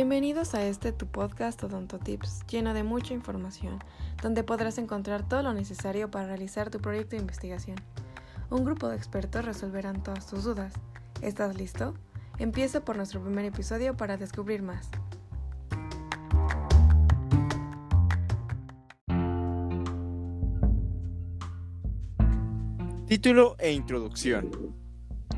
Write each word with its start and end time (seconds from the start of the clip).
Bienvenidos 0.00 0.54
a 0.54 0.64
este 0.64 0.92
tu 0.92 1.06
podcast 1.08 1.62
Odontotips, 1.62 2.46
lleno 2.46 2.72
de 2.72 2.84
mucha 2.84 3.12
información, 3.12 3.80
donde 4.22 4.42
podrás 4.42 4.78
encontrar 4.78 5.28
todo 5.28 5.42
lo 5.42 5.52
necesario 5.52 6.10
para 6.10 6.26
realizar 6.26 6.70
tu 6.70 6.78
proyecto 6.78 7.16
de 7.16 7.20
investigación. 7.20 7.76
Un 8.48 8.64
grupo 8.64 8.88
de 8.88 8.96
expertos 8.96 9.44
resolverán 9.44 10.02
todas 10.02 10.26
tus 10.26 10.44
dudas. 10.44 10.72
¿Estás 11.20 11.54
listo? 11.54 11.92
Empieza 12.38 12.82
por 12.82 12.96
nuestro 12.96 13.22
primer 13.22 13.44
episodio 13.44 13.94
para 13.94 14.16
descubrir 14.16 14.62
más. 14.62 14.88
Título 23.06 23.54
e 23.58 23.72
introducción. 23.72 24.50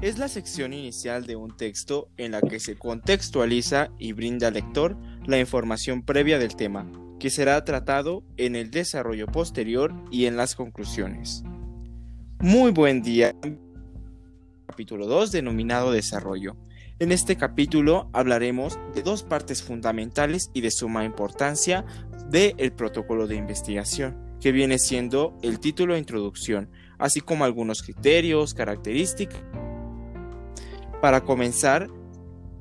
Es 0.02 0.18
la 0.18 0.26
sección 0.26 0.72
inicial 0.72 1.26
de 1.26 1.36
un 1.36 1.56
texto 1.56 2.08
en 2.16 2.32
la 2.32 2.40
que 2.40 2.58
se 2.58 2.74
contextualiza 2.74 3.92
y 4.00 4.12
brinda 4.14 4.48
al 4.48 4.54
lector 4.54 4.96
la 5.26 5.38
información 5.38 6.02
previa 6.02 6.40
del 6.40 6.56
tema, 6.56 6.90
que 7.20 7.30
será 7.30 7.62
tratado 7.62 8.24
en 8.36 8.56
el 8.56 8.72
desarrollo 8.72 9.28
posterior 9.28 9.94
y 10.10 10.26
en 10.26 10.36
las 10.36 10.56
conclusiones. 10.56 11.44
Muy 12.40 12.72
buen 12.72 13.02
día. 13.02 13.36
Capítulo 14.66 15.06
2 15.06 15.30
denominado 15.30 15.92
Desarrollo. 15.92 16.56
En 16.98 17.12
este 17.12 17.36
capítulo 17.36 18.10
hablaremos 18.12 18.80
de 18.96 19.02
dos 19.02 19.22
partes 19.22 19.62
fundamentales 19.62 20.50
y 20.52 20.62
de 20.62 20.72
suma 20.72 21.04
importancia 21.04 21.84
del 22.28 22.72
protocolo 22.72 23.28
de 23.28 23.36
investigación, 23.36 24.36
que 24.40 24.50
viene 24.50 24.80
siendo 24.80 25.38
el 25.42 25.60
título 25.60 25.94
e 25.94 26.00
introducción, 26.00 26.70
así 26.98 27.20
como 27.20 27.44
algunos 27.44 27.84
criterios, 27.84 28.52
características. 28.52 29.44
Para 31.02 31.22
comenzar, 31.22 31.88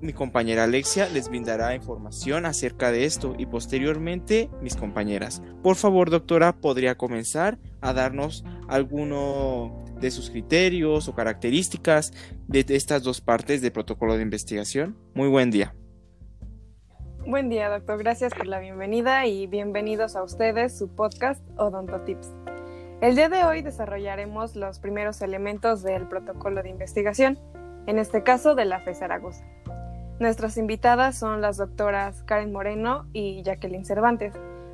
mi 0.01 0.13
compañera 0.13 0.63
Alexia 0.63 1.07
les 1.09 1.29
brindará 1.29 1.75
información 1.75 2.47
acerca 2.47 2.91
de 2.91 3.05
esto 3.05 3.35
y 3.37 3.45
posteriormente 3.45 4.49
mis 4.63 4.75
compañeras. 4.75 5.43
Por 5.61 5.75
favor, 5.75 6.09
doctora, 6.09 6.53
¿podría 6.53 6.97
comenzar 6.97 7.59
a 7.81 7.93
darnos 7.93 8.43
alguno 8.67 9.85
de 9.99 10.09
sus 10.09 10.31
criterios 10.31 11.07
o 11.07 11.13
características 11.13 12.13
de 12.47 12.65
estas 12.69 13.03
dos 13.03 13.21
partes 13.21 13.61
del 13.61 13.73
protocolo 13.73 14.17
de 14.17 14.23
investigación? 14.23 14.97
Muy 15.13 15.29
buen 15.29 15.51
día. 15.51 15.75
Buen 17.27 17.47
día, 17.47 17.69
doctor. 17.69 17.99
Gracias 17.99 18.33
por 18.33 18.47
la 18.47 18.59
bienvenida 18.59 19.27
y 19.27 19.45
bienvenidos 19.45 20.15
a 20.15 20.23
ustedes 20.23 20.75
su 20.75 20.89
podcast 20.89 21.43
Odontotips. 21.57 22.33
El 23.01 23.15
día 23.15 23.29
de 23.29 23.43
hoy 23.43 23.61
desarrollaremos 23.61 24.55
los 24.55 24.79
primeros 24.79 25.21
elementos 25.21 25.83
del 25.83 26.07
protocolo 26.07 26.63
de 26.63 26.69
investigación, 26.69 27.37
en 27.87 27.99
este 27.99 28.23
caso 28.23 28.55
de 28.55 28.65
la 28.65 28.79
FE 28.79 28.93
Zaragoza. 28.93 29.45
Nuestras 30.19 30.57
invitadas 30.57 31.17
son 31.17 31.41
las 31.41 31.57
doctoras 31.57 32.23
Karen 32.23 32.51
Moreno 32.51 33.07
y 33.11 33.41
Jacqueline 33.43 33.85
Cervantes. 33.85 34.33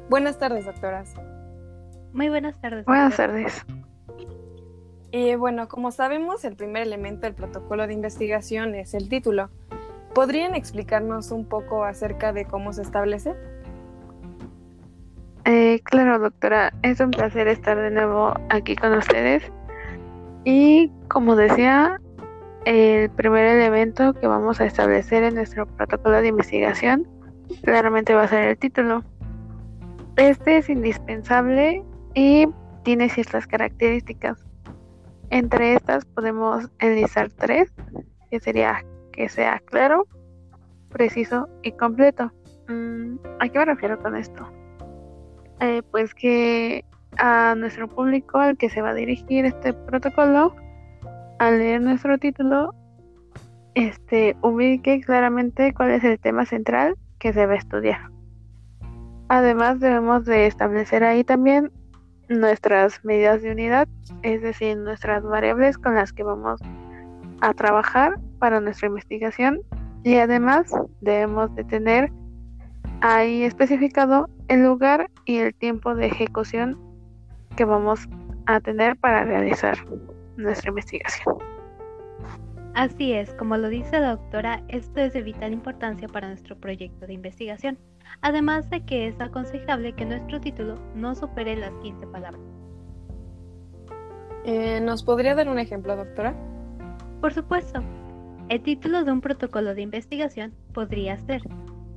Buenas 0.10 0.38
tardes, 0.38 0.66
doctoras. 0.66 1.14
Muy 2.14 2.30
buenas 2.30 2.60
tardes. 2.60 2.86
Buenas 2.86 3.16
tardes. 3.16 3.66
Y 5.12 5.36
bueno, 5.36 5.68
como 5.68 5.92
sabemos, 5.92 6.44
el 6.44 6.56
primer 6.56 6.84
elemento 6.84 7.22
del 7.22 7.34
protocolo 7.34 7.88
de 7.88 7.94
investigación 7.94 8.76
es 8.76 8.94
el 8.94 9.08
título. 9.08 9.50
¿Podrían 10.14 10.56
explicarnos 10.56 11.32
un 11.32 11.46
poco 11.46 11.86
acerca 11.86 12.34
de 12.34 12.46
cómo 12.46 12.74
se 12.74 12.82
establece? 12.82 13.34
Eh, 15.46 15.80
claro, 15.84 16.20
doctora, 16.20 16.74
es 16.82 17.00
un 17.00 17.12
placer 17.12 17.48
estar 17.48 17.78
de 17.78 17.92
nuevo 17.92 18.34
aquí 18.50 18.76
con 18.76 18.94
ustedes. 18.94 19.44
Y 20.44 20.92
como 21.08 21.36
decía, 21.38 22.02
el 22.68 23.10
primer 23.12 23.46
elemento 23.46 24.14
que 24.14 24.28
vamos 24.28 24.60
a 24.60 24.66
establecer 24.66 25.24
en 25.24 25.36
nuestro 25.36 25.66
protocolo 25.66 26.20
de 26.20 26.28
investigación 26.28 27.08
claramente 27.64 28.14
va 28.14 28.24
a 28.24 28.28
ser 28.28 28.44
el 28.44 28.58
título. 28.58 29.06
Este 30.18 30.58
es 30.58 30.68
indispensable 30.68 31.82
y 32.14 32.46
tiene 32.84 33.08
ciertas 33.08 33.48
características. 33.48 34.44
Entre 35.30 35.76
estas 35.76 36.04
podemos 36.04 36.70
enlistar 36.80 37.30
tres, 37.30 37.72
que 38.30 38.42
sería 38.42 38.84
que 39.14 39.30
sea 39.30 39.60
claro, 39.60 40.06
preciso 40.90 41.48
y 41.64 41.72
completo. 41.72 42.34
Mm, 42.68 43.16
¿A 43.40 43.48
qué 43.48 43.60
me 43.60 43.66
refiero 43.66 43.98
con 43.98 44.18
esto? 44.18 44.46
Eh, 45.62 45.84
pues 45.90 46.14
que 46.14 46.84
a 47.18 47.56
nuestro 47.56 47.88
público 47.88 48.40
al 48.40 48.58
que 48.58 48.70
se 48.70 48.82
va 48.82 48.90
a 48.90 48.94
dirigir 48.94 49.46
este 49.46 49.72
protocolo, 49.72 50.54
al 51.40 51.60
leer 51.60 51.82
nuestro 51.82 52.18
título, 52.18 52.74
este, 53.76 54.36
ubique 54.42 55.02
claramente 55.02 55.74
cuál 55.74 55.92
es 55.92 56.04
el 56.04 56.20
tema 56.20 56.46
central 56.46 56.96
que 57.20 57.30
a 57.30 57.56
estudiar. 57.56 58.10
Además 59.30 59.80
debemos 59.80 60.26
de 60.26 60.48
establecer 60.48 61.04
ahí 61.04 61.24
también 61.24 61.72
nuestras 62.30 63.04
medidas 63.04 63.42
de 63.42 63.52
unidad, 63.52 63.88
es 64.24 64.42
decir, 64.42 64.78
nuestras 64.78 65.24
variables 65.24 65.78
con 65.78 65.96
las 65.96 66.14
que 66.14 66.24
vamos 66.24 66.60
a 67.42 67.54
trabajar 67.54 68.20
para 68.40 68.60
nuestra 68.60 68.88
investigación 68.88 69.62
y 70.04 70.16
además 70.16 70.72
debemos 71.02 71.54
de 71.56 71.64
tener 71.64 72.12
ahí 73.02 73.44
especificado 73.44 74.30
el 74.48 74.64
lugar 74.64 75.10
y 75.26 75.38
el 75.38 75.54
tiempo 75.54 75.94
de 75.94 76.08
ejecución 76.08 76.78
que 77.56 77.66
vamos 77.66 78.08
a 78.46 78.60
tener 78.60 78.96
para 78.98 79.24
realizar 79.24 79.78
nuestra 80.38 80.70
investigación. 80.70 81.38
Así 82.74 83.12
es, 83.14 83.34
como 83.34 83.58
lo 83.58 83.70
dice 83.70 84.00
la 84.00 84.12
doctora, 84.12 84.64
esto 84.68 85.02
es 85.02 85.14
de 85.14 85.24
vital 85.24 85.52
importancia 85.52 86.08
para 86.08 86.28
nuestro 86.28 86.56
proyecto 86.56 87.08
de 87.08 87.14
investigación, 87.14 87.80
además 88.22 88.70
de 88.70 88.86
que 88.86 89.08
es 89.08 89.20
aconsejable 89.20 89.94
que 89.94 90.06
nuestro 90.06 90.40
título 90.40 90.76
no 90.94 91.16
supere 91.16 91.56
las 91.56 91.72
15 91.82 92.06
palabras. 92.08 92.42
Eh, 94.46 94.80
¿Nos 94.80 95.04
podría 95.04 95.34
dar 95.34 95.50
un 95.50 95.58
ejemplo, 95.58 95.96
doctora? 95.96 96.36
Por 97.20 97.34
supuesto. 97.34 97.84
El 98.48 98.62
título 98.62 99.04
de 99.04 99.12
un 99.12 99.22
protocolo 99.22 99.74
de 99.74 99.82
investigación 99.82 100.54
podría 100.74 101.18
ser 101.18 101.42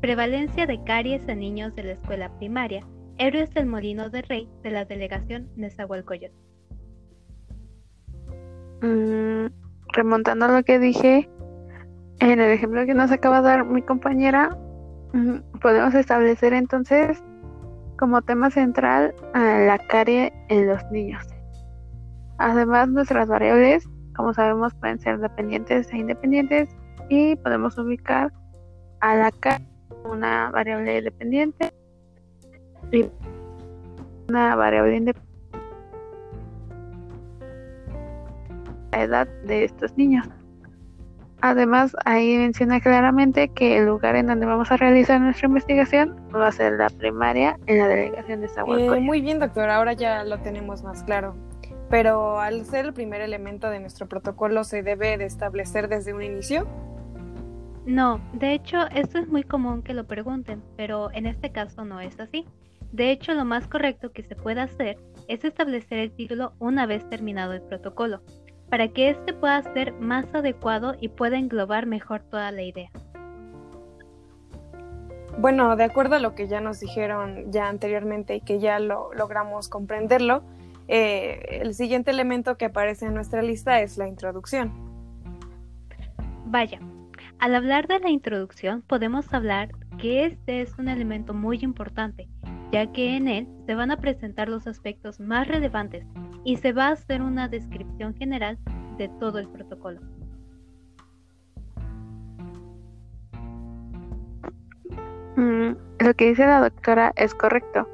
Prevalencia 0.01 0.67
de 0.67 0.83
caries 0.83 1.29
en 1.29 1.41
niños 1.41 1.77
de 1.77 1.85
la 1.85 1.93
escuela 1.93 2.35
primaria, 2.39 2.87
héroes 3.19 3.53
del 3.53 3.67
Molino 3.67 4.09
de 4.09 4.23
Rey 4.23 4.49
de 4.63 4.71
la 4.71 4.87
delegación 4.87 5.51
Nezahualcóyotl. 5.57 6.50
Mm, 8.83 9.47
remontando 9.93 10.47
a 10.47 10.49
lo 10.49 10.63
que 10.63 10.79
dije 10.79 11.29
en 12.21 12.41
el 12.41 12.51
ejemplo 12.51 12.87
que 12.87 12.95
nos 12.95 13.11
acaba 13.11 13.43
de 13.43 13.49
dar 13.49 13.65
mi 13.65 13.83
compañera, 13.83 14.57
mm, 15.13 15.59
podemos 15.61 15.95
establecer 15.95 16.53
entonces 16.53 17.23
como 17.99 18.23
tema 18.23 18.51
central 18.51 19.15
a 19.35 19.59
la 19.59 19.79
carie 19.79 20.33
en 20.49 20.67
los 20.67 20.83
niños. 20.91 21.27
Además, 22.39 22.89
nuestras 22.89 23.29
variables, 23.29 23.87
como 24.17 24.33
sabemos, 24.33 24.75
pueden 24.75 24.99
ser 24.99 25.19
dependientes 25.19 25.93
e 25.93 25.99
independientes 25.99 26.71
y 27.11 27.37
podemos 27.37 27.77
ubicar 27.77 28.33
a 29.01 29.15
la 29.15 29.31
carie 29.31 29.67
una 30.05 30.51
variable 30.51 31.03
dependiente 31.03 31.71
y 32.91 33.07
una 34.29 34.57
variable 34.57 34.97
independiente 34.97 35.30
la 39.09 39.23
edad 39.23 39.29
de 39.45 39.65
estos 39.65 39.97
niños. 39.97 40.29
Además, 41.43 41.97
ahí 42.05 42.37
menciona 42.37 42.81
claramente 42.81 43.49
que 43.49 43.79
el 43.79 43.87
lugar 43.87 44.15
en 44.15 44.27
donde 44.27 44.45
vamos 44.45 44.71
a 44.71 44.77
realizar 44.77 45.21
nuestra 45.21 45.49
investigación 45.49 46.17
va 46.35 46.49
a 46.49 46.53
ser 46.53 46.75
la 46.75 46.91
primaria 46.91 47.59
en 47.67 47.79
la 47.79 47.89
delegación 47.89 48.43
de 48.43 48.49
Zahualcóyotl. 48.49 48.99
Eh, 48.99 49.01
muy 49.01 49.23
bien, 49.23 49.39
doctor, 49.39 49.71
ahora 49.71 49.95
ya 49.95 50.23
lo 50.25 50.39
tenemos 50.41 50.83
más 50.83 51.03
claro. 51.03 51.35
Pero 51.89 52.39
al 52.41 52.65
ser 52.67 52.87
el 52.87 52.93
primer 52.93 53.23
elemento 53.23 53.71
de 53.71 53.81
nuestro 53.81 54.07
protocolo, 54.07 54.65
¿se 54.65 54.83
debe 54.83 55.17
de 55.17 55.25
establecer 55.25 55.89
desde 55.89 56.13
un 56.13 56.23
inicio? 56.23 56.67
No, 57.87 58.21
de 58.35 58.53
hecho, 58.53 58.87
esto 58.95 59.19
es 59.19 59.27
muy 59.27 59.43
común 59.43 59.83
que 59.83 59.95
lo 59.95 60.07
pregunten, 60.07 60.63
pero 60.77 61.11
en 61.13 61.27
este 61.27 61.51
caso 61.51 61.85
no 61.87 62.01
es 62.01 62.21
así. 62.21 62.47
De 62.93 63.11
hecho, 63.11 63.33
lo 63.33 63.45
más 63.45 63.67
correcto 63.67 64.13
que 64.13 64.23
se 64.23 64.37
puede 64.37 64.61
hacer 64.61 64.99
es 65.27 65.45
establecer 65.45 65.99
el 65.99 66.13
título 66.13 66.53
una 66.59 66.87
vez 66.87 67.09
terminado 67.09 67.53
el 67.55 67.63
protocolo, 67.63 68.21
para 68.71 68.89
que 68.89 69.11
éste 69.11 69.35
pueda 69.35 69.63
ser 69.75 69.93
más 69.95 70.25
adecuado 70.33 70.95
y 71.01 71.09
pueda 71.09 71.37
englobar 71.37 71.87
mejor 71.87 72.23
toda 72.23 72.51
la 72.53 72.63
idea. 72.63 72.91
Bueno, 75.39 75.75
de 75.77 75.85
acuerdo 75.85 76.17
a 76.17 76.19
lo 76.19 76.35
que 76.35 76.49
ya 76.49 76.61
nos 76.61 76.81
dijeron 76.81 77.51
ya 77.51 77.69
anteriormente 77.69 78.37
y 78.37 78.41
que 78.41 78.61
ya 78.61 78.79
lo 78.79 79.13
logramos 79.15 79.69
comprenderlo, 79.69 80.43
eh, 80.89 81.61
el 81.63 81.75
siguiente 81.75 82.11
elemento 82.11 82.57
que 82.57 82.67
aparece 82.67 83.07
en 83.07 83.15
nuestra 83.15 83.43
lista 83.43 83.81
es 83.81 83.97
la 83.97 84.09
introducción. 84.09 84.73
Vaya, 86.47 86.81
al 87.39 87.55
hablar 87.55 87.87
de 87.87 88.01
la 88.01 88.11
introducción 88.11 88.83
podemos 88.83 89.33
hablar 89.33 89.71
que 89.99 90.27
este 90.27 90.63
es 90.63 90.77
un 90.79 90.89
elemento 90.89 91.33
muy 91.33 91.59
importante, 91.63 92.29
ya 92.73 92.91
que 92.93 93.17
en 93.17 93.29
él 93.29 93.49
se 93.67 93.75
van 93.75 93.91
a 93.91 93.99
presentar 93.99 94.49
los 94.49 94.67
aspectos 94.67 95.21
más 95.21 95.47
relevantes 95.47 96.05
y 96.45 96.57
se 96.57 96.73
va 96.73 96.89
a 96.89 96.93
hacer 96.93 97.23
una 97.23 97.49
descripción 97.49 98.15
general 98.15 98.59
de 98.99 99.09
todo 99.21 99.39
el 99.39 99.49
protocolo. 99.49 100.01
lo 106.01 106.15
que 106.15 106.29
dice 106.29 106.47
la 106.47 106.61
doctora 106.61 107.13
es 107.17 107.35
correcto, 107.35 107.89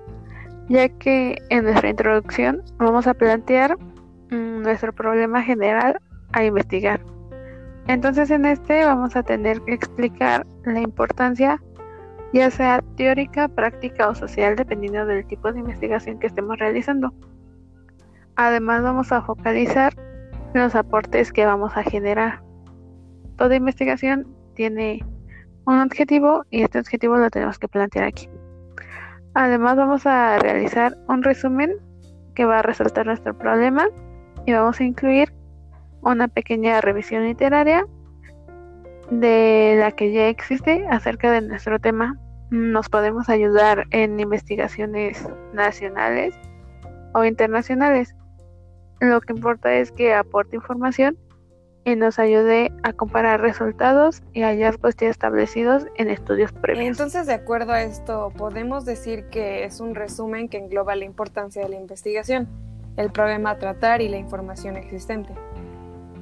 ya 0.68 0.88
que 0.88 1.36
en 1.50 1.64
nuestra 1.64 1.90
introducción 1.90 2.62
vamos 2.78 3.06
a 3.06 3.14
plantear 3.14 3.76
mm, 4.30 4.62
nuestro 4.62 4.92
problema 4.92 5.42
general 5.42 6.00
a 6.32 6.44
investigar. 6.44 7.00
Entonces 7.88 8.30
en 8.30 8.46
este 8.46 8.84
vamos 8.84 9.16
a 9.16 9.22
tener 9.22 9.60
que 9.62 9.74
explicar 9.74 10.46
la 10.64 10.80
importancia 10.80 11.60
ya 12.32 12.50
sea 12.50 12.82
teórica, 12.96 13.48
práctica 13.48 14.08
o 14.08 14.14
social, 14.14 14.56
dependiendo 14.56 15.06
del 15.06 15.26
tipo 15.26 15.52
de 15.52 15.60
investigación 15.60 16.18
que 16.18 16.26
estemos 16.26 16.58
realizando. 16.58 17.14
Además 18.36 18.82
vamos 18.82 19.12
a 19.12 19.22
focalizar 19.22 19.94
los 20.54 20.74
aportes 20.74 21.32
que 21.32 21.46
vamos 21.46 21.76
a 21.76 21.82
generar. 21.82 22.42
Toda 23.36 23.56
investigación 23.56 24.26
tiene 24.54 25.04
un 25.66 25.80
objetivo 25.80 26.44
y 26.50 26.62
este 26.62 26.78
objetivo 26.78 27.16
lo 27.16 27.30
tenemos 27.30 27.58
que 27.58 27.68
plantear 27.68 28.04
aquí. 28.06 28.28
Además 29.34 29.76
vamos 29.76 30.06
a 30.06 30.38
realizar 30.38 30.96
un 31.08 31.22
resumen 31.22 31.74
que 32.34 32.44
va 32.44 32.60
a 32.60 32.62
resaltar 32.62 33.06
nuestro 33.06 33.36
problema 33.36 33.86
y 34.46 34.52
vamos 34.52 34.80
a 34.80 34.84
incluir 34.84 35.32
una 36.00 36.28
pequeña 36.28 36.80
revisión 36.80 37.24
literaria 37.24 37.84
de 39.10 39.76
la 39.78 39.92
que 39.92 40.12
ya 40.12 40.28
existe 40.28 40.86
acerca 40.88 41.30
de 41.30 41.42
nuestro 41.42 41.78
tema. 41.78 42.16
Nos 42.50 42.88
podemos 42.88 43.28
ayudar 43.28 43.84
en 43.90 44.18
investigaciones 44.18 45.28
nacionales 45.52 46.34
o 47.12 47.24
internacionales. 47.24 48.15
Lo 49.00 49.20
que 49.20 49.32
importa 49.32 49.74
es 49.74 49.92
que 49.92 50.14
aporte 50.14 50.56
información 50.56 51.18
y 51.84 51.94
nos 51.94 52.18
ayude 52.18 52.72
a 52.82 52.92
comparar 52.92 53.40
resultados 53.40 54.22
y 54.32 54.42
hallazgos 54.42 54.96
ya 54.96 55.08
establecidos 55.08 55.86
en 55.96 56.10
estudios 56.10 56.50
previos. 56.52 56.84
Entonces, 56.84 57.26
de 57.26 57.34
acuerdo 57.34 57.72
a 57.72 57.82
esto, 57.82 58.32
podemos 58.36 58.84
decir 58.84 59.26
que 59.26 59.64
es 59.64 59.78
un 59.78 59.94
resumen 59.94 60.48
que 60.48 60.58
engloba 60.58 60.96
la 60.96 61.04
importancia 61.04 61.62
de 61.62 61.68
la 61.68 61.76
investigación, 61.76 62.48
el 62.96 63.10
problema 63.12 63.50
a 63.50 63.58
tratar 63.58 64.00
y 64.02 64.08
la 64.08 64.16
información 64.16 64.76
existente. 64.76 65.32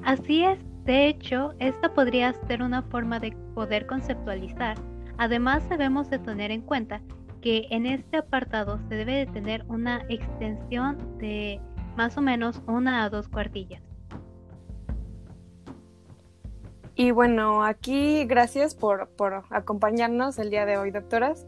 Así 0.05 0.45
es, 0.45 0.59
de 0.85 1.09
hecho, 1.09 1.55
esta 1.61 1.95
podría 1.95 2.35
ser 2.47 2.63
una 2.63 2.83
forma 2.83 3.19
de 3.19 3.35
poder 3.55 3.87
conceptualizar. 3.87 4.77
Además, 5.17 5.67
debemos 5.71 6.11
de 6.11 6.19
tener 6.19 6.51
en 6.51 6.61
cuenta 6.61 7.01
que 7.41 7.67
en 7.71 7.87
este 7.87 8.19
apartado 8.19 8.79
se 8.89 8.97
debe 8.97 9.15
de 9.15 9.27
tener 9.27 9.65
una 9.69 10.05
extensión 10.11 10.99
de 11.19 11.59
más 11.97 12.17
o 12.17 12.21
menos 12.21 12.63
una 12.67 13.05
a 13.05 13.11
dos 13.11 13.29
cuartillas. 13.29 13.83
Y 16.97 17.11
bueno, 17.11 17.65
aquí 17.65 18.25
gracias 18.25 18.75
por, 18.75 19.09
acompañarnos 19.51 20.39
el 20.39 20.51
día 20.51 20.65
de 20.65 20.77
hoy, 20.77 20.91
doctoras. 20.91 21.47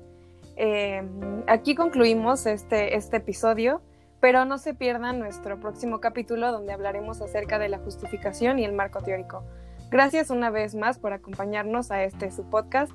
Eh, 0.56 1.02
aquí 1.46 1.74
concluimos 1.74 2.46
este, 2.46 2.96
este 2.96 3.18
episodio, 3.18 3.80
pero 4.20 4.44
no 4.44 4.58
se 4.58 4.74
pierdan 4.74 5.20
nuestro 5.20 5.60
próximo 5.60 6.00
capítulo 6.00 6.50
donde 6.50 6.72
hablaremos 6.72 7.20
acerca 7.20 7.58
de 7.58 7.68
la 7.68 7.78
justificación 7.78 8.58
y 8.58 8.64
el 8.64 8.72
marco 8.72 9.00
teórico. 9.02 9.44
Gracias 9.90 10.30
una 10.30 10.50
vez 10.50 10.74
más 10.74 10.98
por 10.98 11.12
acompañarnos 11.12 11.92
a 11.92 12.02
este 12.02 12.32
su 12.32 12.44
podcast. 12.50 12.92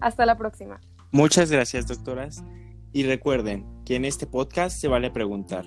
Hasta 0.00 0.24
la 0.24 0.38
próxima. 0.38 0.80
Muchas 1.12 1.50
gracias, 1.50 1.86
doctoras. 1.86 2.42
Y 2.92 3.04
recuerden 3.04 3.66
que 3.84 3.96
en 3.96 4.06
este 4.06 4.26
podcast 4.26 4.80
se 4.80 4.88
vale 4.88 5.10
preguntar. 5.10 5.66